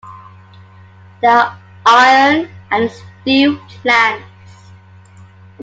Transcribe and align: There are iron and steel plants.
There 1.21 1.29
are 1.29 1.55
iron 1.85 2.49
and 2.71 2.89
steel 2.91 3.55
plants. 3.67 4.71